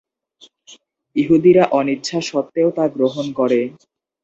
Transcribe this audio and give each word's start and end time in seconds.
ইহুদিরা 1.15 1.63
অনিচ্ছা 1.71 2.17
স্বত্ত্বেও 2.21 2.69
তা 2.77 2.85
গ্রহণ 2.95 3.25
করে। 3.39 3.59